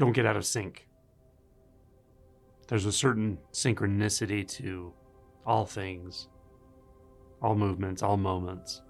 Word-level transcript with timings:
don't 0.00 0.12
get 0.12 0.24
out 0.24 0.34
of 0.34 0.46
sync. 0.46 0.88
There's 2.68 2.86
a 2.86 2.92
certain 2.92 3.36
synchronicity 3.52 4.48
to 4.56 4.94
all 5.44 5.66
things, 5.66 6.28
all 7.42 7.54
movements, 7.54 8.02
all 8.02 8.16
moments. 8.16 8.80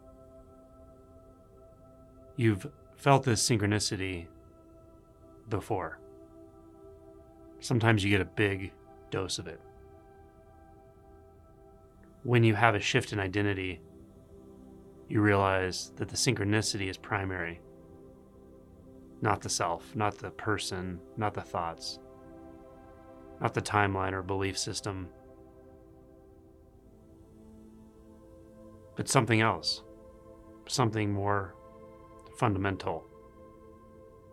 You've 2.36 2.64
felt 2.96 3.24
this 3.24 3.42
synchronicity 3.42 4.28
before. 5.48 5.98
Sometimes 7.58 8.04
you 8.04 8.10
get 8.10 8.20
a 8.20 8.24
big 8.24 8.72
dose 9.10 9.40
of 9.40 9.48
it. 9.48 9.60
When 12.22 12.44
you 12.44 12.54
have 12.54 12.76
a 12.76 12.80
shift 12.80 13.12
in 13.12 13.18
identity, 13.18 13.80
you 15.08 15.20
realize 15.22 15.90
that 15.96 16.08
the 16.08 16.16
synchronicity 16.16 16.88
is 16.88 16.96
primary, 16.96 17.60
not 19.22 19.40
the 19.40 19.48
self, 19.48 19.94
not 19.94 20.18
the 20.18 20.30
person, 20.30 20.98
not 21.16 21.34
the 21.34 21.42
thoughts, 21.42 21.98
not 23.40 23.54
the 23.54 23.62
timeline 23.62 24.12
or 24.12 24.22
belief 24.22 24.58
system, 24.58 25.08
but 28.96 29.08
something 29.08 29.40
else, 29.40 29.82
something 30.66 31.12
more 31.12 31.54
fundamental, 32.38 33.04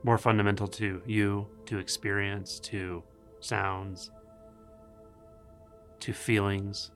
more 0.04 0.18
fundamental 0.18 0.68
to 0.68 1.02
you, 1.06 1.48
to 1.66 1.78
experience, 1.78 2.60
to 2.60 3.04
sounds, 3.40 4.12
to 6.00 6.14
feelings. 6.14 6.92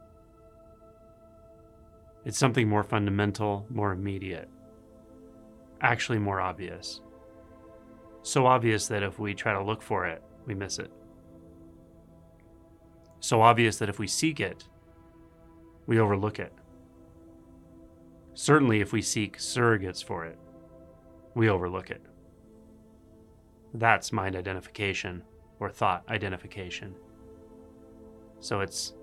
It's 2.23 2.37
something 2.37 2.69
more 2.69 2.83
fundamental, 2.83 3.65
more 3.69 3.91
immediate, 3.91 4.49
actually 5.81 6.19
more 6.19 6.39
obvious. 6.39 7.01
So 8.23 8.45
obvious 8.45 8.87
that 8.87 9.03
if 9.03 9.19
we 9.19 9.33
try 9.33 9.53
to 9.53 9.63
look 9.63 9.81
for 9.81 10.05
it, 10.05 10.23
we 10.45 10.53
miss 10.53 10.79
it. 10.79 10.91
So 13.19 13.41
obvious 13.41 13.77
that 13.77 13.89
if 13.89 13.99
we 13.99 14.07
seek 14.07 14.39
it, 14.39 14.67
we 15.87 15.99
overlook 15.99 16.39
it. 16.39 16.53
Certainly, 18.33 18.81
if 18.81 18.93
we 18.93 19.01
seek 19.01 19.37
surrogates 19.37 20.03
for 20.03 20.25
it, 20.25 20.37
we 21.35 21.49
overlook 21.49 21.89
it. 21.91 22.01
That's 23.73 24.11
mind 24.11 24.35
identification 24.35 25.23
or 25.59 25.69
thought 25.69 26.03
identification. 26.09 26.95
So 28.39 28.61
it's 28.61 28.93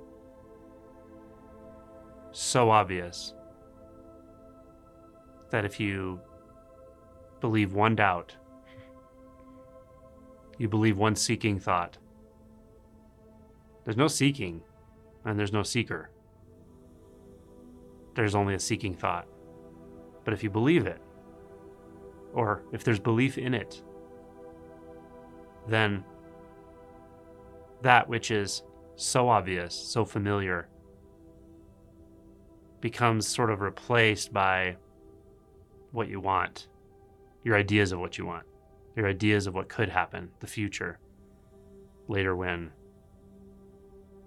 so 2.32 2.70
obvious 2.70 3.34
that 5.50 5.64
if 5.64 5.78
you 5.78 6.20
believe 7.40 7.72
one 7.72 7.94
doubt, 7.94 8.34
you 10.58 10.68
believe 10.68 10.98
one 10.98 11.14
seeking 11.14 11.58
thought, 11.58 11.98
there's 13.84 13.96
no 13.96 14.08
seeking 14.08 14.60
and 15.24 15.38
there's 15.38 15.52
no 15.52 15.62
seeker. 15.62 16.10
There's 18.14 18.34
only 18.34 18.54
a 18.54 18.58
seeking 18.58 18.94
thought. 18.94 19.26
But 20.24 20.34
if 20.34 20.42
you 20.42 20.50
believe 20.50 20.86
it, 20.86 21.00
or 22.34 22.62
if 22.72 22.84
there's 22.84 22.98
belief 22.98 23.38
in 23.38 23.54
it, 23.54 23.82
then 25.66 26.04
that 27.82 28.08
which 28.08 28.30
is 28.30 28.62
so 28.96 29.28
obvious, 29.28 29.74
so 29.74 30.04
familiar, 30.04 30.68
becomes 32.80 33.26
sort 33.26 33.50
of 33.50 33.60
replaced 33.60 34.32
by 34.32 34.76
what 35.92 36.08
you 36.08 36.20
want, 36.20 36.68
your 37.44 37.56
ideas 37.56 37.92
of 37.92 38.00
what 38.00 38.18
you 38.18 38.26
want, 38.26 38.44
your 38.98 39.06
ideas 39.06 39.46
of 39.46 39.54
what 39.54 39.68
could 39.68 39.88
happen, 39.88 40.28
the 40.40 40.46
future, 40.48 40.98
later 42.08 42.34
when, 42.34 42.72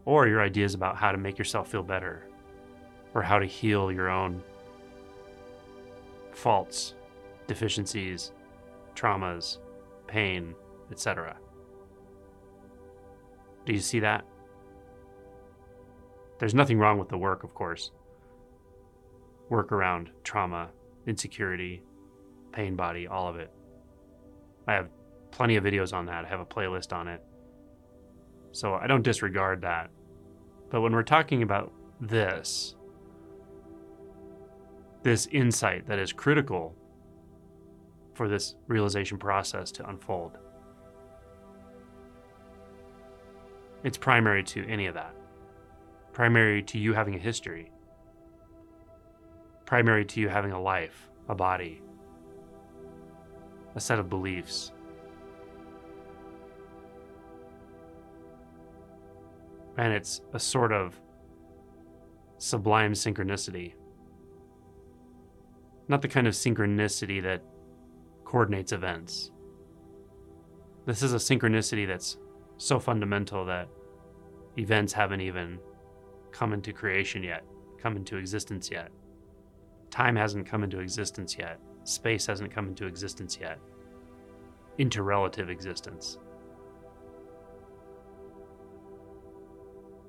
or 0.05 0.29
your 0.29 0.41
ideas 0.41 0.73
about 0.73 0.95
how 0.95 1.11
to 1.11 1.17
make 1.17 1.37
yourself 1.37 1.69
feel 1.69 1.83
better, 1.83 2.25
or 3.13 3.21
how 3.21 3.37
to 3.37 3.45
heal 3.45 3.91
your 3.91 4.09
own 4.09 4.41
faults, 6.31 6.93
deficiencies, 7.47 8.31
traumas, 8.95 9.57
pain, 10.07 10.55
etc. 10.89 11.35
Do 13.65 13.73
you 13.73 13.79
see 13.79 13.99
that? 13.99 14.23
There's 16.39 16.55
nothing 16.55 16.79
wrong 16.79 16.97
with 16.97 17.09
the 17.09 17.17
work, 17.17 17.43
of 17.43 17.53
course. 17.53 17.91
Work 19.49 19.73
around 19.73 20.11
trauma, 20.23 20.69
insecurity, 21.05 21.83
pain 22.53 22.77
body, 22.77 23.05
all 23.05 23.27
of 23.27 23.35
it. 23.35 23.51
I 24.67 24.73
have 24.73 24.89
plenty 25.31 25.55
of 25.55 25.63
videos 25.63 25.93
on 25.93 26.05
that. 26.05 26.25
I 26.25 26.27
have 26.27 26.39
a 26.39 26.45
playlist 26.45 26.93
on 26.93 27.07
it. 27.07 27.23
So 28.51 28.73
I 28.73 28.87
don't 28.87 29.01
disregard 29.01 29.61
that. 29.61 29.89
But 30.69 30.81
when 30.81 30.93
we're 30.93 31.03
talking 31.03 31.43
about 31.43 31.71
this, 31.99 32.75
this 35.03 35.27
insight 35.27 35.87
that 35.87 35.99
is 35.99 36.13
critical 36.13 36.75
for 38.13 38.27
this 38.27 38.55
realization 38.67 39.17
process 39.17 39.71
to 39.71 39.89
unfold, 39.89 40.37
it's 43.83 43.97
primary 43.97 44.43
to 44.43 44.67
any 44.67 44.85
of 44.85 44.93
that. 44.93 45.15
Primary 46.13 46.61
to 46.63 46.77
you 46.77 46.93
having 46.93 47.15
a 47.15 47.19
history. 47.19 47.71
Primary 49.65 50.05
to 50.05 50.19
you 50.19 50.29
having 50.29 50.51
a 50.51 50.61
life, 50.61 51.09
a 51.29 51.35
body, 51.35 51.81
a 53.75 53.79
set 53.79 53.99
of 53.99 54.09
beliefs, 54.09 54.71
and 59.77 59.93
it's 59.93 60.21
a 60.33 60.39
sort 60.39 60.71
of 60.71 60.99
sublime 62.37 62.93
synchronicity. 62.93 63.73
Not 65.87 66.01
the 66.01 66.07
kind 66.07 66.27
of 66.27 66.33
synchronicity 66.33 67.21
that 67.23 67.43
coordinates 68.23 68.71
events. 68.71 69.31
This 70.85 71.03
is 71.03 71.13
a 71.13 71.17
synchronicity 71.17 71.87
that's 71.87 72.17
so 72.57 72.79
fundamental 72.79 73.45
that 73.45 73.67
events 74.57 74.93
haven't 74.93 75.21
even 75.21 75.59
come 76.31 76.53
into 76.53 76.73
creation 76.73 77.23
yet, 77.23 77.43
come 77.77 77.95
into 77.95 78.17
existence 78.17 78.69
yet. 78.71 78.89
Time 79.89 80.15
hasn't 80.15 80.47
come 80.47 80.63
into 80.63 80.79
existence 80.79 81.37
yet. 81.37 81.59
Space 81.83 82.25
hasn't 82.25 82.53
come 82.53 82.67
into 82.67 82.85
existence 82.85 83.37
yet. 83.39 83.59
Into 84.77 85.03
relative 85.03 85.49
existence. 85.49 86.17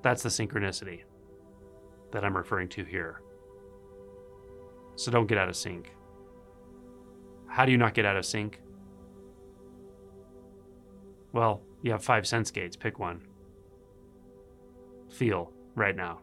That's 0.03 0.23
the 0.23 0.29
synchronicity 0.29 1.03
that 2.11 2.25
I'm 2.25 2.37
referring 2.37 2.69
to 2.71 2.85
here. 2.85 3.23
So 4.97 5.11
don't 5.11 5.27
get 5.27 5.39
out 5.39 5.49
of 5.49 5.57
sync. 5.57 5.95
How 7.47 7.65
do 7.65 7.73
you 7.73 7.79
not 7.79 7.95
get 7.95 8.05
out 8.05 8.17
of 8.17 8.27
sync? 8.27 8.61
Well, 11.33 11.63
you 11.83 11.93
have 11.93 12.05
five 12.05 12.27
sense 12.27 12.51
gates. 12.51 12.77
Pick 12.77 12.99
one. 12.99 13.23
Feel 15.11 15.53
right 15.75 15.97
now. 15.97 16.21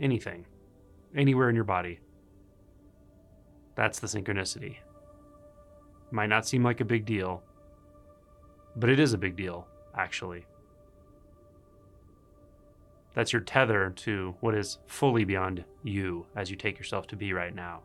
Anything. 0.00 0.46
Anywhere 1.16 1.48
in 1.48 1.54
your 1.54 1.64
body. 1.64 2.00
That's 3.74 3.98
the 3.98 4.06
synchronicity. 4.06 4.76
Might 6.10 6.28
not 6.28 6.46
seem 6.46 6.62
like 6.62 6.80
a 6.80 6.84
big 6.84 7.06
deal, 7.06 7.42
but 8.76 8.90
it 8.90 9.00
is 9.00 9.12
a 9.12 9.18
big 9.18 9.36
deal, 9.36 9.66
actually. 9.96 10.46
That's 13.14 13.32
your 13.32 13.42
tether 13.42 13.90
to 13.90 14.34
what 14.40 14.54
is 14.54 14.78
fully 14.86 15.24
beyond 15.24 15.64
you 15.82 16.26
as 16.34 16.50
you 16.50 16.56
take 16.56 16.78
yourself 16.78 17.06
to 17.08 17.16
be 17.16 17.32
right 17.32 17.54
now. 17.54 17.80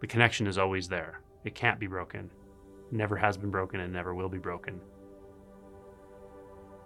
The 0.00 0.06
connection 0.06 0.46
is 0.46 0.58
always 0.58 0.88
there. 0.88 1.20
It 1.44 1.54
can't 1.54 1.78
be 1.78 1.86
broken. 1.86 2.30
It 2.90 2.92
never 2.92 3.16
has 3.16 3.36
been 3.36 3.50
broken 3.50 3.80
and 3.80 3.92
never 3.92 4.14
will 4.14 4.28
be 4.28 4.38
broken. 4.38 4.80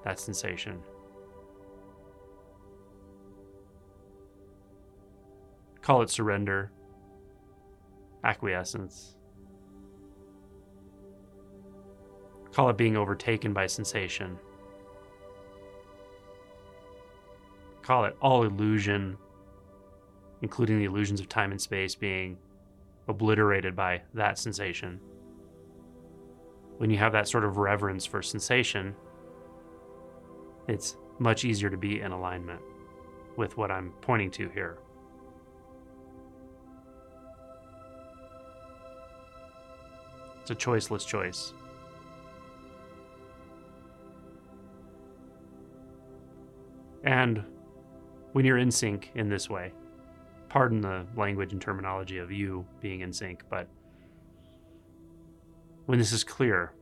That 0.04 0.18
sensation. 0.18 0.80
Call 5.82 6.02
it 6.02 6.10
surrender, 6.10 6.70
acquiescence. 8.24 9.16
Call 12.52 12.68
it 12.68 12.76
being 12.76 12.96
overtaken 12.96 13.52
by 13.52 13.66
sensation. 13.66 14.38
call 17.90 18.04
it 18.04 18.16
all 18.22 18.44
illusion, 18.44 19.16
including 20.42 20.78
the 20.78 20.84
illusions 20.84 21.18
of 21.20 21.28
time 21.28 21.50
and 21.50 21.60
space 21.60 21.96
being 21.96 22.38
obliterated 23.08 23.74
by 23.74 24.00
that 24.14 24.38
sensation. 24.38 25.00
When 26.78 26.88
you 26.88 26.98
have 26.98 27.10
that 27.10 27.26
sort 27.26 27.44
of 27.44 27.56
reverence 27.56 28.06
for 28.06 28.22
sensation, 28.22 28.94
it's 30.68 30.96
much 31.18 31.44
easier 31.44 31.68
to 31.68 31.76
be 31.76 32.00
in 32.00 32.12
alignment 32.12 32.60
with 33.36 33.56
what 33.56 33.72
I'm 33.72 33.90
pointing 34.02 34.30
to 34.32 34.48
here. 34.50 34.78
a 40.50 40.54
choiceless 40.54 41.06
choice. 41.06 41.52
And 47.04 47.42
when 48.32 48.44
you're 48.44 48.58
in 48.58 48.70
sync 48.70 49.10
in 49.14 49.28
this 49.28 49.48
way, 49.48 49.72
pardon 50.48 50.80
the 50.80 51.06
language 51.16 51.52
and 51.52 51.60
terminology 51.60 52.18
of 52.18 52.30
you 52.30 52.66
being 52.80 53.00
in 53.00 53.12
sync, 53.12 53.42
but 53.48 53.68
when 55.86 55.98
this 55.98 56.12
is 56.12 56.22
clear, 56.22 56.72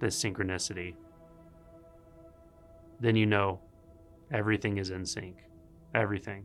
this 0.00 0.20
synchronicity, 0.20 0.94
then 3.00 3.16
you 3.16 3.26
know 3.26 3.60
everything 4.32 4.78
is 4.78 4.90
in 4.90 5.06
sync. 5.06 5.36
Everything. 5.94 6.44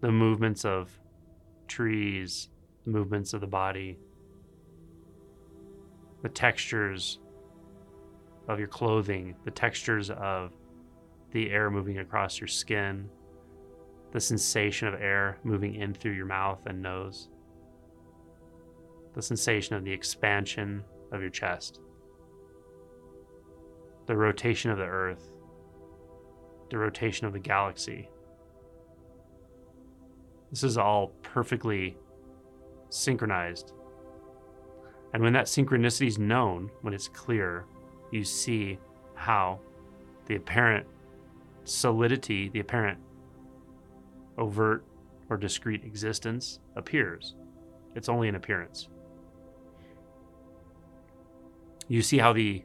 The 0.00 0.12
movements 0.12 0.64
of 0.64 0.90
trees, 1.68 2.48
the 2.84 2.90
movements 2.90 3.32
of 3.32 3.40
the 3.40 3.46
body, 3.46 3.98
the 6.22 6.28
textures 6.28 7.18
of 8.48 8.58
your 8.58 8.68
clothing, 8.68 9.34
the 9.44 9.50
textures 9.50 10.10
of 10.10 10.52
the 11.32 11.50
air 11.50 11.70
moving 11.70 11.98
across 11.98 12.40
your 12.40 12.48
skin, 12.48 13.08
the 14.12 14.20
sensation 14.20 14.88
of 14.88 14.94
air 14.94 15.38
moving 15.44 15.76
in 15.76 15.94
through 15.94 16.12
your 16.12 16.26
mouth 16.26 16.60
and 16.66 16.82
nose, 16.82 17.28
the 19.14 19.22
sensation 19.22 19.76
of 19.76 19.84
the 19.84 19.92
expansion 19.92 20.82
of 21.12 21.20
your 21.20 21.30
chest, 21.30 21.80
the 24.06 24.16
rotation 24.16 24.70
of 24.70 24.78
the 24.78 24.84
earth, 24.84 25.30
the 26.70 26.78
rotation 26.78 27.26
of 27.26 27.32
the 27.32 27.38
galaxy. 27.38 28.08
This 30.50 30.64
is 30.64 30.76
all 30.76 31.08
perfectly 31.22 31.96
synchronized. 32.88 33.72
And 35.12 35.22
when 35.22 35.32
that 35.32 35.46
synchronicity 35.46 36.06
is 36.06 36.18
known, 36.18 36.70
when 36.82 36.94
it's 36.94 37.08
clear, 37.08 37.64
you 38.10 38.24
see 38.24 38.78
how 39.14 39.60
the 40.26 40.36
apparent 40.36 40.86
solidity, 41.64 42.48
the 42.48 42.60
apparent 42.60 42.98
overt 44.38 44.84
or 45.28 45.36
discrete 45.36 45.84
existence 45.84 46.60
appears. 46.76 47.34
It's 47.94 48.08
only 48.08 48.28
an 48.28 48.36
appearance. 48.36 48.88
You 51.88 52.02
see 52.02 52.18
how 52.18 52.32
the 52.32 52.64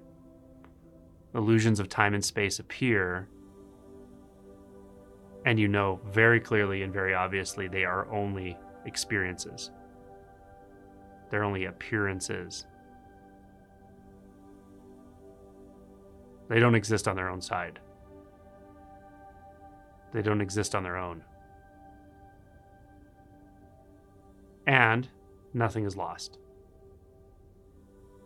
illusions 1.34 1.80
of 1.80 1.90
time 1.90 2.14
and 2.14 2.24
space 2.24 2.60
appear, 2.60 3.28
and 5.46 5.60
you 5.60 5.68
know 5.68 6.00
very 6.06 6.40
clearly 6.40 6.84
and 6.84 6.94
very 6.94 7.14
obviously 7.14 7.68
they 7.68 7.86
are 7.86 8.10
only 8.12 8.58
experiences. 8.86 9.72
They're 11.30 11.44
only 11.44 11.66
appearances. 11.66 12.66
They 16.48 16.60
don't 16.60 16.76
exist 16.76 17.08
on 17.08 17.16
their 17.16 17.30
own 17.30 17.42
side. 17.42 17.80
They 20.14 20.22
don't 20.22 20.42
exist 20.42 20.76
on 20.76 20.84
their 20.84 20.98
own. 20.98 21.24
And 24.68 25.08
nothing 25.54 25.86
is 25.86 25.98
lost. 25.98 26.38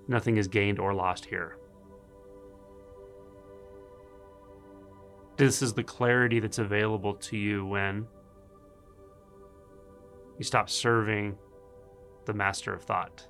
Nothing 0.07 0.37
is 0.37 0.47
gained 0.47 0.79
or 0.79 0.93
lost 0.93 1.25
here. 1.25 1.57
This 5.37 5.61
is 5.61 5.73
the 5.73 5.83
clarity 5.83 6.39
that's 6.39 6.57
available 6.57 7.13
to 7.13 7.37
you 7.37 7.65
when 7.65 8.05
you 10.37 10.43
stop 10.43 10.69
serving 10.69 11.37
the 12.29 12.33
master 12.35 12.71
of 12.71 12.83
thought. 12.83 13.25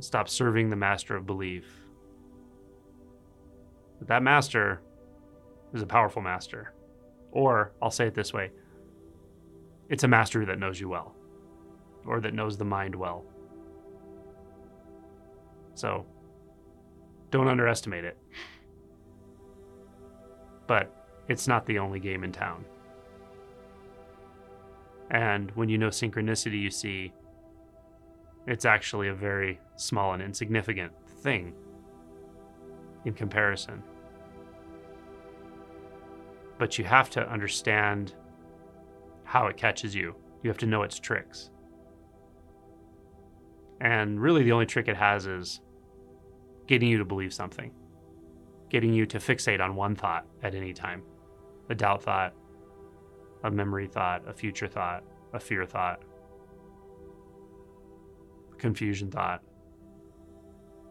Stop 0.00 0.30
serving 0.30 0.70
the 0.70 0.76
master 0.76 1.14
of 1.14 1.26
belief. 1.26 1.66
But 3.98 4.08
that 4.08 4.22
master 4.22 4.80
is 5.74 5.82
a 5.82 5.86
powerful 5.86 6.22
master. 6.22 6.72
Or, 7.32 7.72
I'll 7.82 7.90
say 7.90 8.06
it 8.06 8.14
this 8.14 8.32
way 8.32 8.50
it's 9.90 10.04
a 10.04 10.08
master 10.08 10.46
that 10.46 10.58
knows 10.58 10.80
you 10.80 10.88
well, 10.88 11.14
or 12.06 12.18
that 12.20 12.32
knows 12.32 12.56
the 12.56 12.64
mind 12.64 12.94
well. 12.94 13.26
So, 15.74 16.06
don't 17.30 17.48
underestimate 17.48 18.04
it. 18.04 18.16
But 20.66 20.94
it's 21.28 21.46
not 21.46 21.66
the 21.66 21.78
only 21.78 22.00
game 22.00 22.24
in 22.24 22.32
town. 22.32 22.64
And 25.10 25.50
when 25.52 25.68
you 25.68 25.78
know 25.78 25.88
synchronicity, 25.88 26.60
you 26.60 26.70
see 26.70 27.12
it's 28.46 28.64
actually 28.64 29.08
a 29.08 29.14
very 29.14 29.60
small 29.76 30.12
and 30.12 30.22
insignificant 30.22 30.92
thing 31.20 31.54
in 33.04 33.14
comparison. 33.14 33.82
But 36.58 36.78
you 36.78 36.84
have 36.84 37.10
to 37.10 37.30
understand 37.30 38.14
how 39.24 39.46
it 39.46 39.56
catches 39.56 39.94
you. 39.94 40.14
You 40.42 40.50
have 40.50 40.58
to 40.58 40.66
know 40.66 40.82
its 40.82 40.98
tricks. 40.98 41.50
And 43.80 44.20
really, 44.20 44.42
the 44.42 44.52
only 44.52 44.66
trick 44.66 44.88
it 44.88 44.96
has 44.96 45.26
is 45.26 45.60
getting 46.66 46.88
you 46.88 46.98
to 46.98 47.04
believe 47.04 47.32
something, 47.32 47.70
getting 48.68 48.92
you 48.92 49.06
to 49.06 49.18
fixate 49.18 49.60
on 49.60 49.76
one 49.76 49.94
thought 49.94 50.26
at 50.42 50.54
any 50.54 50.72
time 50.72 51.02
a 51.68 51.74
doubt 51.74 52.02
thought, 52.02 52.34
a 53.48 53.50
memory 53.50 53.86
thought, 53.86 54.22
a 54.28 54.32
future 54.32 54.68
thought, 54.68 55.02
a 55.32 55.40
fear 55.40 55.64
thought, 55.64 56.02
a 58.52 58.56
confusion 58.56 59.10
thought, 59.10 59.42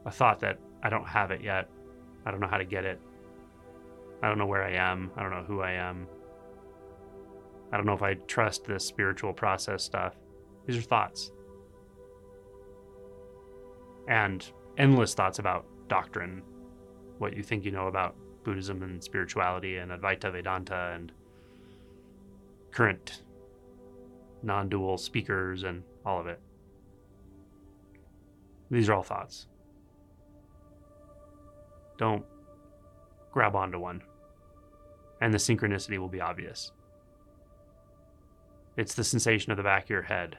a 0.06 0.12
thought 0.12 0.40
that 0.40 0.60
I 0.82 0.90
don't 0.90 1.08
have 1.08 1.30
it 1.30 1.42
yet. 1.42 1.70
I 2.26 2.32
don't 2.32 2.40
know 2.40 2.48
how 2.48 2.58
to 2.58 2.66
get 2.66 2.84
it. 2.84 3.00
I 4.24 4.28
don't 4.28 4.40
know 4.40 4.48
where 4.48 4.64
I 4.64 4.72
am. 4.72 5.12
I 5.16 5.22
don't 5.22 5.32
know 5.32 5.44
who 5.44 5.62
I 5.62 5.74
am. 5.74 6.08
I 7.72 7.78
don't 7.78 7.86
know 7.86 7.94
if 7.94 8.02
I 8.02 8.16
trust 8.16 8.66
this 8.66 8.84
spiritual 8.84 9.34
process 9.34 9.84
stuff. 9.84 10.16
These 10.66 10.78
are 10.78 10.82
thoughts. 10.82 11.32
And 14.08 14.44
endless 14.78 15.14
thoughts 15.14 15.38
about 15.38 15.68
doctrine, 15.88 16.42
what 17.20 17.38
you 17.38 17.44
think 17.44 17.66
you 17.66 17.72
know 17.72 17.88
about 17.88 18.16
Buddhism 18.44 18.82
and 18.82 19.04
spirituality 19.04 19.78
and 19.78 19.92
Advaita 19.92 20.32
Vedanta 20.32 20.94
and 20.96 21.12
current 22.78 23.24
non 24.44 24.70
dual 24.70 25.00
speakers 25.00 25.64
and 25.64 25.82
all 26.06 26.20
of 26.20 26.28
it. 26.28 26.40
These 28.70 28.88
are 28.88 28.94
all 28.94 29.02
thoughts. 29.02 29.48
Don't 31.98 32.24
grab 33.32 33.56
onto 33.56 33.80
one, 33.80 34.04
and 35.22 35.34
the 35.34 35.40
synchronicity 35.40 35.98
will 35.98 36.08
be 36.08 36.22
obvious. 36.22 36.72
It's 38.78 38.94
the 38.94 39.04
sensation 39.04 39.52
of 39.52 39.58
the 39.58 39.64
back 39.64 39.86
of 39.86 39.90
your 39.90 40.04
head. 40.04 40.38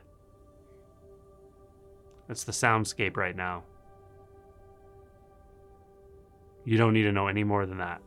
It's 2.28 2.44
the 2.44 2.52
soundscape 2.52 3.16
right 3.16 3.34
now. 3.34 3.64
You 6.64 6.78
don't 6.78 6.92
need 6.92 7.02
to 7.02 7.12
know 7.12 7.26
any 7.26 7.42
more 7.42 7.66
than 7.66 7.78
that. 7.78 8.00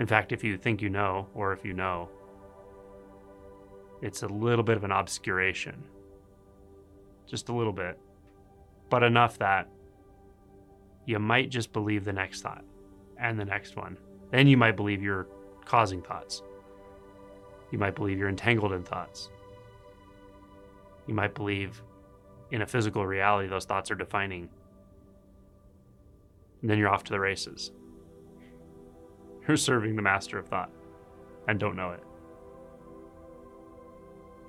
In 0.00 0.08
fact, 0.08 0.32
if 0.32 0.42
you 0.42 0.58
think 0.58 0.82
you 0.82 0.88
know, 0.88 1.28
or 1.36 1.52
if 1.52 1.64
you 1.64 1.72
know, 1.72 2.08
it's 4.02 4.22
a 4.22 4.28
little 4.28 4.64
bit 4.64 4.76
of 4.76 4.84
an 4.84 4.92
obscuration. 4.92 5.82
Just 7.26 7.48
a 7.48 7.52
little 7.52 7.72
bit. 7.72 7.98
But 8.90 9.02
enough 9.02 9.38
that 9.38 9.68
you 11.04 11.18
might 11.18 11.50
just 11.50 11.72
believe 11.72 12.04
the 12.04 12.12
next 12.12 12.42
thought 12.42 12.64
and 13.18 13.38
the 13.38 13.44
next 13.44 13.76
one. 13.76 13.96
Then 14.30 14.46
you 14.46 14.56
might 14.56 14.76
believe 14.76 15.02
you're 15.02 15.26
causing 15.64 16.02
thoughts. 16.02 16.42
You 17.70 17.78
might 17.78 17.94
believe 17.94 18.18
you're 18.18 18.28
entangled 18.28 18.72
in 18.72 18.82
thoughts. 18.82 19.30
You 21.06 21.14
might 21.14 21.34
believe 21.34 21.82
in 22.50 22.62
a 22.62 22.66
physical 22.66 23.06
reality 23.06 23.48
those 23.48 23.64
thoughts 23.64 23.90
are 23.90 23.94
defining. 23.94 24.48
And 26.60 26.70
then 26.70 26.78
you're 26.78 26.88
off 26.88 27.04
to 27.04 27.12
the 27.12 27.20
races. 27.20 27.72
You're 29.46 29.56
serving 29.56 29.96
the 29.96 30.02
master 30.02 30.38
of 30.38 30.48
thought 30.48 30.70
and 31.46 31.58
don't 31.58 31.76
know 31.76 31.90
it. 31.90 32.02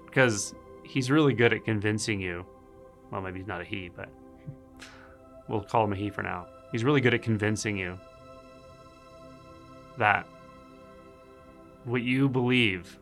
Because 0.10 0.56
he's 0.84 1.12
really 1.12 1.34
good 1.34 1.54
at 1.54 1.64
convincing 1.64 2.20
you. 2.20 2.46
Well, 3.12 3.22
maybe 3.22 3.40
he's 3.40 3.48
not 3.48 3.62
a 3.62 3.64
he, 3.64 3.90
but 3.96 4.10
we'll 5.48 5.62
call 5.62 5.86
him 5.86 5.94
a 5.94 5.96
he 5.96 6.10
for 6.10 6.24
now. 6.24 6.48
He's 6.72 6.84
really 6.84 7.02
good 7.02 7.14
at 7.14 7.22
convincing 7.22 7.78
you 7.78 7.98
that 9.98 10.26
what 11.86 12.02
you 12.02 12.28
believe 12.30 12.98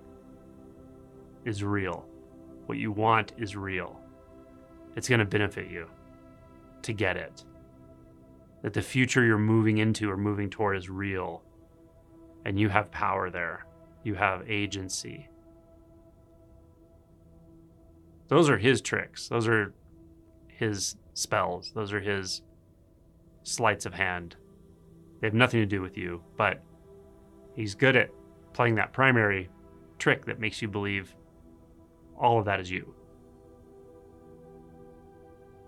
is 1.46 1.64
real. 1.64 2.06
What 2.66 2.78
you 2.78 2.92
want 2.92 3.32
is 3.38 3.56
real. 3.56 4.00
It's 4.96 5.08
going 5.08 5.20
to 5.20 5.26
benefit 5.26 5.70
you 5.70 5.88
to 6.82 6.94
get 6.94 7.16
it. 7.16 7.44
That 8.64 8.74
the 8.74 8.82
future 8.82 9.24
you're 9.24 9.38
moving 9.38 9.78
into 9.78 10.10
or 10.10 10.18
moving 10.18 10.50
toward 10.50 10.78
is 10.78 10.90
real. 10.90 11.44
And 12.46 12.60
you 12.60 12.70
have 12.70 12.92
power 12.92 13.30
there. 13.30 13.66
You 14.04 14.16
have 14.16 14.50
agency. 14.50 15.30
Those 18.28 18.50
are 18.50 18.58
his 18.58 18.82
tricks. 18.82 19.28
Those 19.28 19.48
are 19.48 19.74
his 20.48 20.96
spells. 21.14 21.72
Those 21.74 21.94
are 21.94 22.02
his 22.02 22.42
sleights 23.44 23.86
of 23.86 23.94
hand. 23.94 24.36
They 25.20 25.28
have 25.28 25.34
nothing 25.34 25.62
to 25.62 25.66
do 25.66 25.82
with 25.82 25.98
you, 25.98 26.22
but 26.36 26.62
he's 27.56 27.74
good 27.76 27.96
at 27.96 28.10
playing 28.54 28.76
that 28.76 28.94
primary 28.94 29.50
trick 29.98 30.26
that 30.26 30.40
makes 30.40 30.62
you 30.62 30.68
believe 30.68 31.16
all 32.18 32.40
of 32.40 32.46
that 32.46 32.60
is 32.60 32.70
you. 32.70 32.94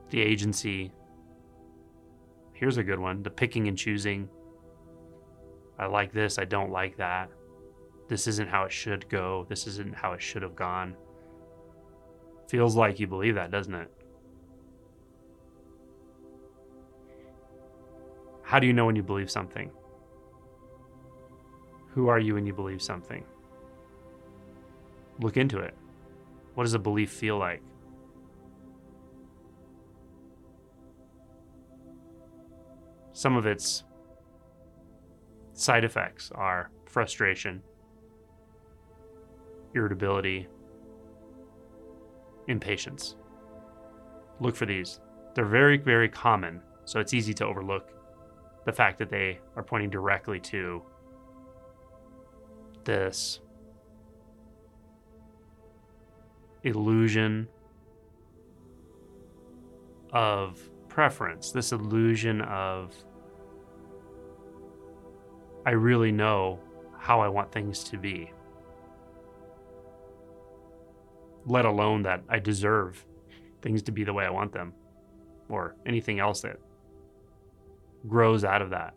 The 0.10 0.22
agency. 0.22 0.92
Here's 2.54 2.78
a 2.78 2.84
good 2.84 3.00
one 3.00 3.24
the 3.24 3.30
picking 3.30 3.68
and 3.68 3.78
choosing. 3.78 4.28
I 5.78 5.86
like 5.86 6.12
this, 6.12 6.38
I 6.38 6.46
don't 6.46 6.72
like 6.72 6.98
that. 6.98 7.30
This 8.10 8.28
isn't 8.28 8.50
how 8.50 8.64
it 8.64 8.72
should 8.72 9.08
go. 9.08 9.46
This 9.48 9.66
isn't 9.68 9.96
how 9.96 10.14
it 10.14 10.22
should 10.22 10.42
have 10.42 10.56
gone. 10.56 10.96
Feels 12.50 12.76
like 12.76 13.00
you 13.00 13.06
believe 13.06 13.36
that, 13.36 13.52
doesn't 13.52 13.76
it? 13.76 13.92
How 18.42 18.58
do 18.58 18.66
you 18.66 18.74
know 18.74 18.88
when 18.88 18.96
you 18.96 19.04
believe 19.04 19.30
something? 19.30 19.70
Who 21.90 22.08
are 22.08 22.18
you 22.18 22.34
when 22.34 22.48
you 22.48 22.54
believe 22.54 22.82
something? 22.82 23.24
Look 25.20 25.38
into 25.38 25.60
it. 25.60 25.76
What 26.56 26.64
does 26.64 26.74
a 26.74 26.80
belief 26.80 27.12
feel 27.12 27.38
like? 27.38 27.62
Some 33.14 33.38
of 33.38 33.46
its 33.46 33.84
side 35.54 35.84
effects 35.84 36.32
are 36.34 36.72
frustration, 36.88 37.62
irritability, 39.76 40.48
impatience. 42.50 43.16
Look 44.40 44.56
for 44.56 44.66
these. 44.66 45.00
They're 45.36 45.46
very, 45.46 45.78
very 45.78 46.10
common, 46.10 46.62
so 46.86 47.00
it's 47.00 47.14
easy 47.14 47.34
to 47.36 47.46
overlook 47.46 47.94
the 48.66 48.74
fact 48.74 49.00
that 49.00 49.10
they 49.10 49.40
are 49.56 49.64
pointing 49.64 49.90
directly 49.90 50.40
to 50.40 50.82
this 52.84 53.40
illusion 56.64 57.48
of 60.12 60.60
preference, 60.90 61.52
this 61.52 61.72
illusion 61.72 62.42
of 62.42 62.94
I 65.66 65.72
really 65.72 66.12
know 66.12 66.60
how 66.98 67.22
I 67.22 67.28
want 67.28 67.52
things 67.52 67.84
to 67.86 67.98
be. 67.98 68.32
Let 71.50 71.66
alone 71.66 72.04
that 72.04 72.24
I 72.30 72.38
deserve 72.38 73.04
things 73.64 73.82
to 73.82 73.92
be 73.92 74.04
the 74.04 74.14
way 74.14 74.24
I 74.24 74.30
want 74.30 74.54
them 74.54 74.72
or 75.50 75.76
anything 75.84 76.20
else 76.20 76.42
that 76.42 76.58
grows 78.08 78.44
out 78.44 78.62
of 78.62 78.70
that. 78.70 78.94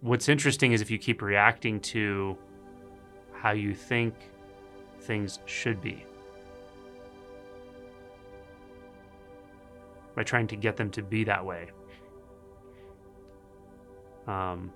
What's 0.00 0.28
interesting 0.28 0.72
is 0.72 0.80
if 0.80 0.90
you 0.90 0.98
keep 0.98 1.22
reacting 1.22 1.78
to 1.80 2.36
how 3.32 3.52
you 3.52 3.72
think 3.72 4.12
things 4.98 5.38
should 5.46 5.80
be 5.80 6.04
by 10.16 10.24
trying 10.24 10.48
to 10.48 10.56
get 10.56 10.76
them 10.76 10.90
to 10.90 11.02
be 11.04 11.22
that 11.22 11.46
way. 11.46 11.70
Um, 14.26 14.72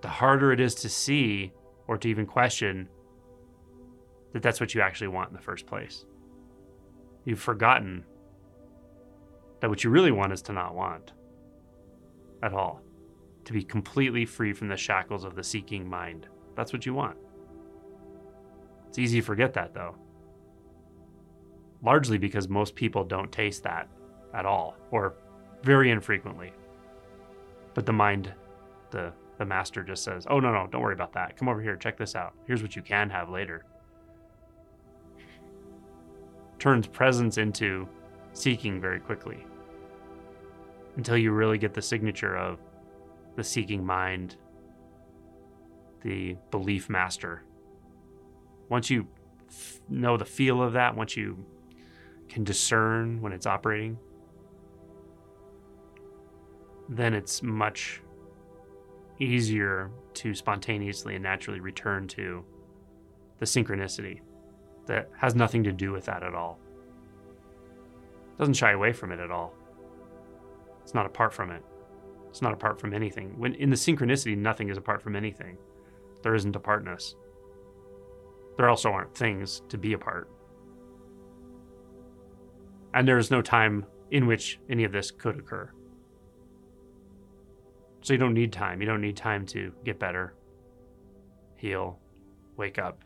the 0.00 0.08
harder 0.08 0.52
it 0.52 0.60
is 0.60 0.74
to 0.76 0.88
see 0.88 1.52
or 1.86 1.96
to 1.98 2.08
even 2.08 2.26
question 2.26 2.88
that 4.32 4.42
that's 4.42 4.60
what 4.60 4.74
you 4.74 4.80
actually 4.80 5.08
want 5.08 5.30
in 5.30 5.34
the 5.34 5.42
first 5.42 5.66
place. 5.66 6.04
You've 7.24 7.40
forgotten 7.40 8.04
that 9.60 9.70
what 9.70 9.82
you 9.82 9.90
really 9.90 10.12
want 10.12 10.32
is 10.32 10.42
to 10.42 10.52
not 10.52 10.74
want 10.74 11.12
at 12.42 12.52
all, 12.52 12.80
to 13.44 13.52
be 13.52 13.62
completely 13.62 14.24
free 14.24 14.52
from 14.52 14.68
the 14.68 14.76
shackles 14.76 15.24
of 15.24 15.34
the 15.34 15.42
seeking 15.42 15.88
mind. 15.88 16.28
That's 16.54 16.72
what 16.72 16.86
you 16.86 16.94
want. 16.94 17.16
It's 18.88 18.98
easy 18.98 19.20
to 19.20 19.26
forget 19.26 19.52
that 19.54 19.74
though. 19.74 19.96
Largely 21.82 22.18
because 22.18 22.48
most 22.48 22.74
people 22.74 23.04
don't 23.04 23.30
taste 23.30 23.62
that 23.64 23.88
at 24.34 24.46
all, 24.46 24.76
or 24.90 25.14
very 25.62 25.90
infrequently. 25.90 26.52
But 27.74 27.86
the 27.86 27.92
mind, 27.92 28.32
the 28.90 29.12
the 29.38 29.44
master 29.44 29.82
just 29.82 30.04
says, 30.04 30.26
"Oh 30.28 30.40
no, 30.40 30.52
no, 30.52 30.66
don't 30.66 30.82
worry 30.82 30.94
about 30.94 31.12
that. 31.14 31.36
Come 31.36 31.48
over 31.48 31.62
here, 31.62 31.76
check 31.76 31.96
this 31.96 32.14
out. 32.14 32.34
Here's 32.46 32.62
what 32.62 32.76
you 32.76 32.82
can 32.82 33.10
have 33.10 33.30
later." 33.30 33.64
Turns 36.58 36.86
presence 36.86 37.38
into 37.38 37.88
seeking 38.32 38.80
very 38.80 39.00
quickly 39.00 39.46
until 40.96 41.16
you 41.16 41.30
really 41.30 41.58
get 41.58 41.72
the 41.72 41.82
signature 41.82 42.36
of 42.36 42.58
the 43.36 43.44
seeking 43.44 43.86
mind, 43.86 44.36
the 46.02 46.36
belief 46.50 46.90
master. 46.90 47.44
Once 48.68 48.90
you 48.90 49.06
know 49.88 50.16
the 50.16 50.24
feel 50.24 50.60
of 50.60 50.72
that, 50.72 50.96
once 50.96 51.16
you 51.16 51.44
can 52.28 52.42
discern 52.42 53.22
when 53.22 53.32
it's 53.32 53.46
operating, 53.46 53.96
then 56.88 57.14
it's 57.14 57.42
much 57.42 58.02
easier 59.18 59.90
to 60.14 60.34
spontaneously 60.34 61.14
and 61.14 61.22
naturally 61.22 61.60
return 61.60 62.06
to 62.08 62.44
the 63.38 63.46
synchronicity 63.46 64.20
that 64.86 65.08
has 65.16 65.34
nothing 65.34 65.64
to 65.64 65.72
do 65.72 65.92
with 65.92 66.04
that 66.06 66.22
at 66.22 66.34
all. 66.34 66.58
Doesn't 68.38 68.54
shy 68.54 68.72
away 68.72 68.92
from 68.92 69.12
it 69.12 69.20
at 69.20 69.30
all. 69.30 69.54
It's 70.82 70.94
not 70.94 71.06
apart 71.06 71.34
from 71.34 71.50
it. 71.50 71.62
It's 72.30 72.42
not 72.42 72.52
apart 72.52 72.80
from 72.80 72.94
anything. 72.94 73.38
When 73.38 73.54
in 73.54 73.70
the 73.70 73.76
synchronicity, 73.76 74.36
nothing 74.36 74.68
is 74.68 74.78
apart 74.78 75.02
from 75.02 75.16
anything. 75.16 75.58
There 76.22 76.34
isn't 76.34 76.56
apartness. 76.56 77.14
There 78.56 78.68
also 78.68 78.90
aren't 78.90 79.14
things 79.14 79.62
to 79.68 79.78
be 79.78 79.92
apart. 79.92 80.30
And 82.94 83.06
there 83.06 83.18
is 83.18 83.30
no 83.30 83.42
time 83.42 83.86
in 84.10 84.26
which 84.26 84.58
any 84.68 84.84
of 84.84 84.92
this 84.92 85.10
could 85.10 85.38
occur. 85.38 85.70
So 88.00 88.12
you 88.12 88.18
don't 88.18 88.34
need 88.34 88.52
time. 88.52 88.80
You 88.80 88.86
don't 88.86 89.00
need 89.00 89.16
time 89.16 89.44
to 89.46 89.72
get 89.84 89.98
better, 89.98 90.34
heal, 91.56 91.98
wake 92.56 92.78
up. 92.78 93.02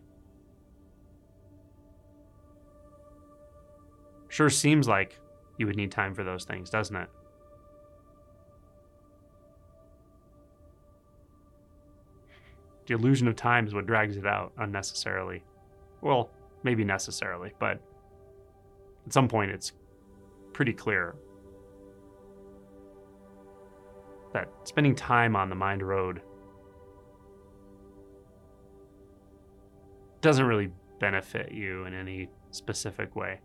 Sure 4.29 4.49
seems 4.49 4.89
like 4.89 5.19
you 5.59 5.67
would 5.67 5.77
need 5.77 5.91
time 5.91 6.15
for 6.15 6.25
those 6.25 6.45
things, 6.45 6.71
doesn't 6.71 6.97
it? 6.97 7.09
The 12.87 12.95
illusion 12.95 13.29
of 13.29 13.37
time 13.37 13.67
is 13.67 13.75
what 13.75 13.87
drags 13.87 14.17
it 14.17 14.27
out 14.27 14.53
unnecessarily. 14.59 15.43
Well, 16.01 16.31
maybe 16.63 16.85
necessarily, 16.85 17.53
but 17.59 17.81
at 19.07 19.13
some 19.13 19.29
point 19.29 19.51
it's 19.51 19.73
pretty 20.53 20.73
clear 20.73 21.15
that 24.33 24.49
spending 24.65 24.95
time 24.95 25.37
on 25.37 25.49
the 25.49 25.55
mind 25.55 25.83
road 25.83 26.23
doesn't 30.21 30.47
really 30.47 30.71
benefit 31.01 31.53
you 31.53 31.85
in 31.85 31.95
any 31.95 32.29
specific 32.51 33.15
way. 33.17 33.41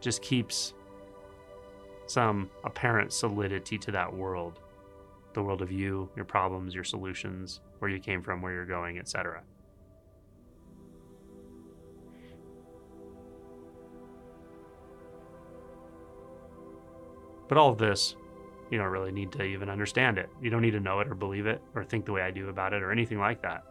Just 0.00 0.22
keeps 0.22 0.74
some 2.06 2.50
apparent 2.64 3.12
solidity 3.12 3.76
to 3.78 3.90
that 3.92 4.12
world 4.12 4.60
the 5.32 5.42
world 5.42 5.62
of 5.62 5.70
you, 5.70 6.08
your 6.16 6.24
problems, 6.24 6.74
your 6.74 6.84
solutions, 6.84 7.60
where 7.78 7.90
you 7.90 8.00
came 8.00 8.22
from, 8.22 8.42
where 8.42 8.52
you're 8.52 8.66
going, 8.66 8.98
etc. 8.98 9.42
But 17.50 17.58
all 17.58 17.70
of 17.70 17.78
this, 17.78 18.14
you 18.70 18.78
don't 18.78 18.86
really 18.86 19.10
need 19.10 19.32
to 19.32 19.42
even 19.42 19.68
understand 19.68 20.18
it. 20.18 20.30
You 20.40 20.50
don't 20.50 20.62
need 20.62 20.70
to 20.70 20.78
know 20.78 21.00
it 21.00 21.08
or 21.08 21.16
believe 21.16 21.46
it 21.46 21.60
or 21.74 21.82
think 21.82 22.06
the 22.06 22.12
way 22.12 22.22
I 22.22 22.30
do 22.30 22.48
about 22.48 22.72
it 22.72 22.80
or 22.80 22.92
anything 22.92 23.18
like 23.18 23.42
that. 23.42 23.64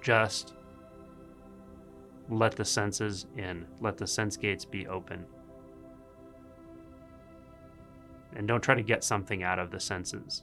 Just 0.00 0.54
let 2.30 2.56
the 2.56 2.64
senses 2.64 3.26
in, 3.36 3.66
let 3.82 3.98
the 3.98 4.06
sense 4.06 4.38
gates 4.38 4.64
be 4.64 4.86
open. 4.86 5.26
And 8.34 8.48
don't 8.48 8.62
try 8.62 8.74
to 8.74 8.82
get 8.82 9.04
something 9.04 9.42
out 9.42 9.58
of 9.58 9.70
the 9.70 9.78
senses. 9.78 10.42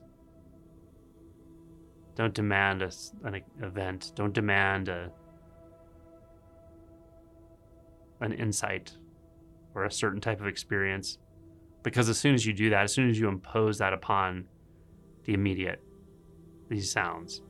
Don't 2.14 2.36
demand 2.36 2.84
a, 2.84 2.92
an 3.24 3.42
event. 3.64 4.12
Don't 4.14 4.34
demand 4.34 4.90
a, 4.90 5.12
an 8.22 8.34
insight 8.34 8.94
or 9.76 9.86
a 9.86 9.92
certain 9.92 10.22
type 10.22 10.40
of 10.40 10.48
experience. 10.48 11.18
Because 11.84 12.10
as 12.10 12.18
soon 12.18 12.34
as 12.34 12.46
you 12.46 12.54
do 12.54 12.70
that, 12.70 12.84
as 12.84 12.94
soon 12.94 13.10
as 13.10 13.20
you 13.20 13.28
impose 13.28 13.78
that 13.80 13.94
upon 13.94 14.48
the 15.26 15.34
immediate, 15.34 15.82
these 16.70 16.92
sounds, 16.92 17.42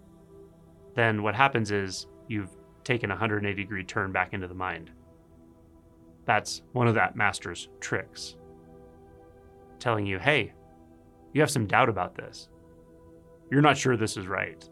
then 0.96 1.22
what 1.22 1.36
happens 1.36 1.72
is 1.72 2.08
you've 2.28 2.56
taken 2.84 3.12
a 3.12 3.14
180 3.14 3.62
degree 3.62 3.84
turn 3.84 4.12
back 4.12 4.34
into 4.34 4.48
the 4.48 4.54
mind. 4.54 4.92
That's 6.26 6.62
one 6.72 6.88
of 6.88 6.96
that 6.96 7.16
master's 7.16 7.70
tricks. 7.80 8.36
Telling 9.80 10.06
you, 10.06 10.20
hey, 10.20 10.54
you 11.34 11.42
have 11.42 11.52
some 11.52 11.68
doubt 11.68 11.90
about 11.90 12.16
this. 12.16 12.50
You're 13.52 13.62
not 13.62 13.78
sure 13.78 13.98
this 13.98 14.18
is 14.18 14.28
right. 14.28 14.68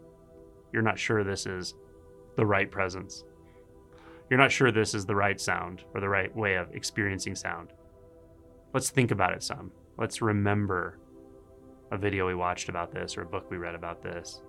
You're 0.72 0.82
not 0.82 0.98
sure 0.98 1.22
this 1.22 1.46
is 1.46 1.74
the 2.36 2.46
right 2.46 2.70
presence. 2.70 3.24
You're 4.32 4.40
not 4.40 4.50
sure 4.50 4.72
this 4.72 4.94
is 4.94 5.04
the 5.04 5.14
right 5.14 5.38
sound 5.38 5.84
or 5.92 6.00
the 6.00 6.08
right 6.08 6.34
way 6.34 6.54
of 6.54 6.74
experiencing 6.74 7.34
sound. 7.34 7.74
Let's 8.72 8.88
think 8.88 9.10
about 9.10 9.34
it 9.34 9.42
some. 9.42 9.70
Let's 9.98 10.22
remember 10.22 10.98
a 11.90 11.98
video 11.98 12.26
we 12.26 12.34
watched 12.34 12.70
about 12.70 12.94
this 12.94 13.18
or 13.18 13.20
a 13.20 13.26
book 13.26 13.50
we 13.50 13.58
read 13.58 13.74
about 13.74 14.02
this. 14.02 14.40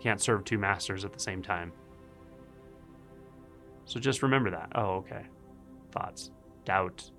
Can't 0.00 0.20
serve 0.20 0.44
two 0.44 0.56
masters 0.56 1.04
at 1.04 1.12
the 1.12 1.18
same 1.18 1.42
time. 1.42 1.72
So 3.84 3.98
just 3.98 4.22
remember 4.22 4.52
that. 4.52 4.70
Oh, 4.76 4.98
okay. 4.98 5.26
Thoughts, 5.90 6.30
doubt, 6.64 7.10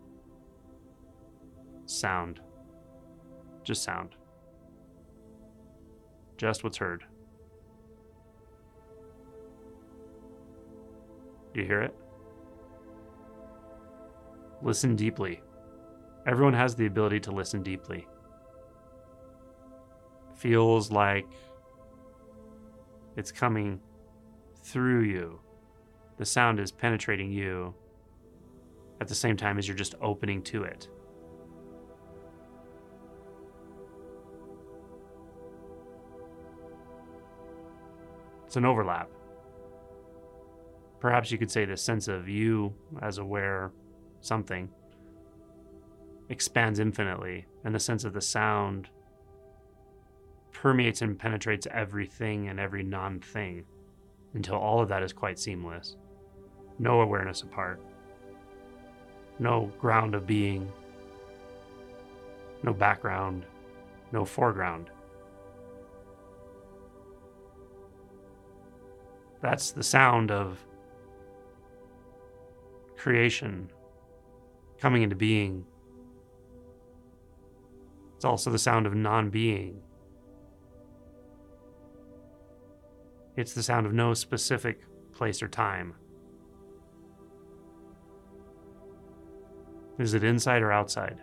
sound. 1.85 2.39
Just 3.65 3.83
sound. 3.83 4.15
Just 6.37 6.63
what's 6.63 6.77
heard. 6.77 7.03
You 11.57 11.65
hear 11.65 11.81
it? 11.81 11.95
Listen 14.61 14.95
deeply. 14.95 15.41
Everyone 16.25 16.53
has 16.53 16.75
the 16.75 16.85
ability 16.85 17.19
to 17.21 17.31
listen 17.31 17.63
deeply. 17.63 18.07
Feels 20.35 20.91
like 20.91 21.27
it's 23.15 23.31
coming 23.31 23.79
through 24.61 25.01
you. 25.01 25.39
The 26.17 26.25
sound 26.25 26.59
is 26.59 26.71
penetrating 26.71 27.31
you 27.31 27.73
at 28.99 29.07
the 29.07 29.15
same 29.15 29.37
time 29.37 29.57
as 29.57 29.67
you're 29.67 29.77
just 29.77 29.95
opening 30.01 30.41
to 30.43 30.63
it. 30.63 30.89
It's 38.45 38.55
an 38.55 38.65
overlap. 38.65 39.09
Perhaps 40.99 41.31
you 41.31 41.37
could 41.37 41.51
say 41.51 41.65
the 41.65 41.77
sense 41.77 42.07
of 42.07 42.27
you 42.27 42.73
as 43.01 43.17
aware 43.17 43.71
something 44.21 44.69
expands 46.29 46.79
infinitely, 46.79 47.45
and 47.63 47.73
the 47.73 47.79
sense 47.79 48.03
of 48.03 48.13
the 48.13 48.21
sound 48.21 48.89
permeates 50.51 51.01
and 51.01 51.17
penetrates 51.17 51.67
everything 51.71 52.47
and 52.47 52.59
every 52.59 52.83
non 52.83 53.19
thing 53.19 53.63
until 54.33 54.55
all 54.55 54.81
of 54.81 54.89
that 54.89 55.03
is 55.03 55.13
quite 55.13 55.39
seamless. 55.39 55.95
No 56.79 57.01
awareness 57.01 57.41
apart, 57.41 57.79
no 59.39 59.71
ground 59.79 60.15
of 60.15 60.27
being, 60.27 60.71
no 62.63 62.73
background, 62.73 63.45
no 64.11 64.25
foreground. 64.25 64.89
That's 69.41 69.71
the 69.71 69.83
sound 69.83 70.31
of 70.31 70.63
creation 72.97 73.71
coming 74.79 75.03
into 75.03 75.15
being. 75.15 75.65
It's 78.15 78.25
also 78.25 78.49
the 78.49 78.59
sound 78.59 78.85
of 78.85 78.95
non 78.95 79.29
being. 79.29 79.81
It's 83.35 83.53
the 83.53 83.61
sound 83.61 83.85
of 83.85 83.93
no 83.93 84.15
specific 84.15 84.81
place 85.13 85.43
or 85.43 85.47
time. 85.47 85.93
Is 89.99 90.13
it 90.13 90.23
inside 90.23 90.61
or 90.63 90.71
outside? 90.71 91.19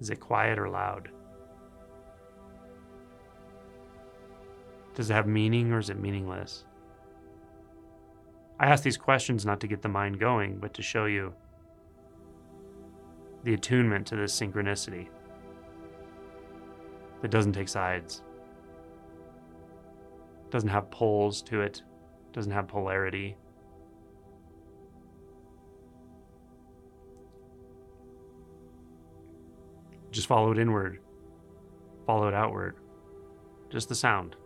Is 0.00 0.10
it 0.10 0.20
quiet 0.20 0.58
or 0.58 0.68
loud? 0.68 1.10
Does 4.94 5.10
it 5.10 5.14
have 5.14 5.26
meaning 5.26 5.72
or 5.72 5.78
is 5.78 5.90
it 5.90 5.98
meaningless? 5.98 6.64
I 8.60 8.66
ask 8.66 8.84
these 8.84 8.98
questions 8.98 9.46
not 9.46 9.58
to 9.60 9.66
get 9.66 9.80
the 9.80 9.88
mind 9.88 10.20
going, 10.20 10.58
but 10.58 10.74
to 10.74 10.82
show 10.82 11.06
you 11.06 11.32
the 13.42 13.54
attunement 13.54 14.06
to 14.08 14.16
this 14.16 14.38
synchronicity 14.38 15.08
that 17.22 17.30
doesn't 17.30 17.54
take 17.54 17.70
sides, 17.70 18.22
doesn't 20.50 20.68
have 20.68 20.90
poles 20.90 21.40
to 21.40 21.62
it, 21.62 21.82
doesn't 22.34 22.52
have 22.52 22.68
polarity. 22.68 23.34
Just 30.10 30.26
follow 30.26 30.52
it 30.52 30.58
inward, 30.58 30.98
follow 32.04 32.28
it 32.28 32.34
outward. 32.34 32.76
Just 33.70 33.88
the 33.88 33.94
sound, 33.94 34.36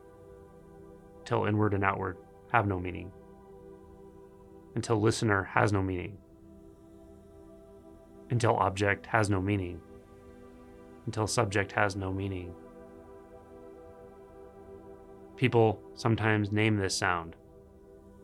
till 1.25 1.47
inward 1.47 1.75
and 1.75 1.83
outward 1.83 2.17
have 2.53 2.69
no 2.69 2.79
meaning 2.79 3.11
until 4.75 5.01
listener 5.01 5.45
has 5.45 5.73
no 5.73 5.83
meaning, 5.83 6.19
until 8.31 8.57
object 8.57 9.07
has 9.07 9.31
no 9.31 9.41
meaning, 9.41 9.81
until 11.07 11.27
subject 11.27 11.73
has 11.73 11.95
no 11.97 12.13
meaning. 12.13 12.53
People 15.37 15.81
sometimes 15.95 16.53
name 16.53 16.77
this 16.77 16.97
sound 16.97 17.37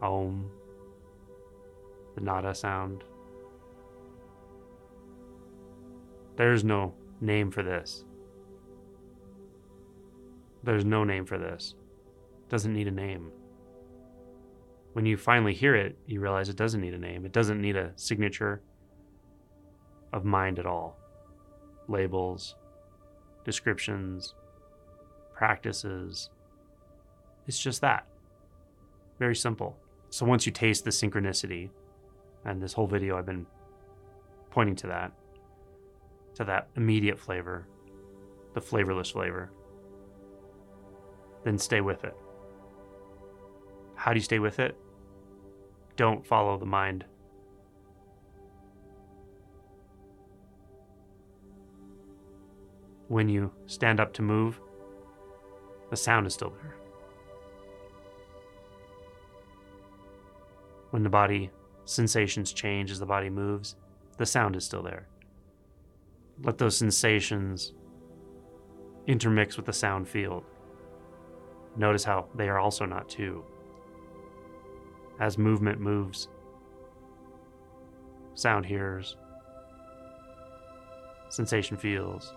Om, 0.00 0.50
the 2.14 2.20
nada 2.20 2.54
sound. 2.54 3.04
There's 6.36 6.64
no 6.64 6.94
name 7.20 7.50
for 7.50 7.62
this. 7.62 8.04
There's 10.62 10.84
no 10.84 11.04
name 11.04 11.26
for 11.26 11.38
this. 11.38 11.74
Doesn't 12.48 12.72
need 12.72 12.88
a 12.88 12.92
name 12.92 13.30
when 14.92 15.06
you 15.06 15.16
finally 15.16 15.54
hear 15.54 15.74
it, 15.74 15.96
you 16.06 16.20
realize 16.20 16.48
it 16.48 16.56
doesn't 16.56 16.80
need 16.80 16.94
a 16.94 16.98
name. 16.98 17.24
It 17.24 17.32
doesn't 17.32 17.60
need 17.60 17.76
a 17.76 17.92
signature 17.96 18.60
of 20.12 20.24
mind 20.24 20.58
at 20.58 20.66
all. 20.66 20.98
Labels, 21.88 22.56
descriptions, 23.44 24.34
practices. 25.32 26.30
It's 27.46 27.58
just 27.58 27.80
that. 27.82 28.06
Very 29.18 29.36
simple. 29.36 29.76
So 30.10 30.26
once 30.26 30.44
you 30.44 30.52
taste 30.52 30.84
the 30.84 30.90
synchronicity, 30.90 31.70
and 32.44 32.60
this 32.60 32.72
whole 32.72 32.86
video 32.86 33.16
I've 33.16 33.26
been 33.26 33.46
pointing 34.50 34.76
to 34.76 34.86
that, 34.88 35.12
to 36.34 36.44
that 36.44 36.68
immediate 36.76 37.18
flavor, 37.18 37.66
the 38.54 38.60
flavorless 38.60 39.10
flavor, 39.10 39.52
then 41.44 41.58
stay 41.58 41.80
with 41.80 42.04
it. 42.04 42.16
How 44.00 44.14
do 44.14 44.16
you 44.16 44.24
stay 44.24 44.38
with 44.38 44.60
it? 44.60 44.74
Don't 45.96 46.26
follow 46.26 46.56
the 46.56 46.64
mind. 46.64 47.04
When 53.08 53.28
you 53.28 53.52
stand 53.66 54.00
up 54.00 54.14
to 54.14 54.22
move, 54.22 54.58
the 55.90 55.98
sound 55.98 56.26
is 56.26 56.32
still 56.32 56.48
there. 56.48 56.76
When 60.88 61.02
the 61.02 61.10
body 61.10 61.50
sensations 61.84 62.54
change 62.54 62.90
as 62.90 63.00
the 63.00 63.04
body 63.04 63.28
moves, 63.28 63.76
the 64.16 64.24
sound 64.24 64.56
is 64.56 64.64
still 64.64 64.82
there. 64.82 65.08
Let 66.42 66.56
those 66.56 66.78
sensations 66.78 67.74
intermix 69.06 69.58
with 69.58 69.66
the 69.66 69.74
sound 69.74 70.08
field. 70.08 70.46
Notice 71.76 72.04
how 72.04 72.28
they 72.34 72.48
are 72.48 72.58
also 72.58 72.86
not 72.86 73.06
two 73.06 73.44
as 75.20 75.38
movement 75.38 75.78
moves. 75.80 76.28
Sound 78.34 78.64
hears, 78.64 79.16
sensation 81.28 81.76
feels. 81.76 82.32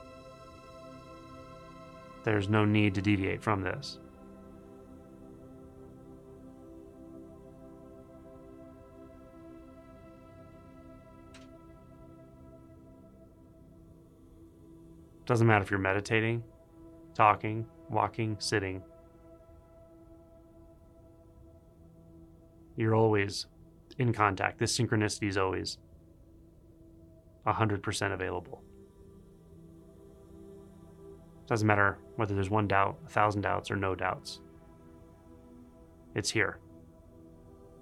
There's 2.24 2.48
no 2.50 2.66
need 2.66 2.94
to 2.96 3.02
deviate 3.02 3.42
from 3.42 3.62
this. 3.62 4.00
Doesn't 15.26 15.48
matter 15.48 15.64
if 15.64 15.72
you're 15.72 15.80
meditating, 15.80 16.44
talking, 17.14 17.66
walking, 17.90 18.36
sitting. 18.40 18.84
You're 22.76 22.96
always 22.96 23.48
in 23.98 24.14
contact. 24.14 24.60
This 24.60 24.78
synchronicity 24.78 25.30
is 25.30 25.38
always 25.38 25.78
100% 27.46 28.14
available. 28.14 28.64
Doesn't 31.48 31.68
matter 31.68 32.00
whether 32.16 32.34
there's 32.34 32.50
one 32.50 32.68
doubt, 32.68 32.98
a 33.06 33.10
thousand 33.10 33.42
doubts, 33.42 33.70
or 33.70 33.76
no 33.76 33.96
doubts. 33.96 34.40
It's 36.16 36.30
here. 36.30 36.60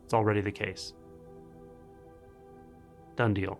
It's 0.04 0.14
already 0.14 0.42
the 0.42 0.52
case. 0.52 0.94
Done 3.16 3.34
deal. 3.34 3.60